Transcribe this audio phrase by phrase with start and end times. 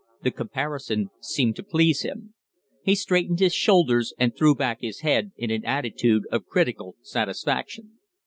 [0.23, 2.33] The comparison seemed to please him;
[2.81, 7.99] he straightened his shoulders and threw back his head in an attitude of critical satisfaction.